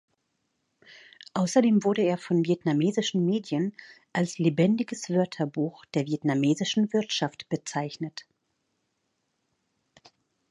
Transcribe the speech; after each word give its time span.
Außerdem 1.35 1.83
wurde 1.83 2.01
er 2.01 2.17
von 2.17 2.43
vietnamesischen 2.43 3.23
Medien 3.23 3.75
als 4.13 4.39
„lebendiges 4.39 5.11
Wörterbuch 5.11 5.85
der 5.93 6.07
vietnamesischen 6.07 6.91
Wirtschaft“ 6.91 7.49
bezeichnet. 7.49 8.25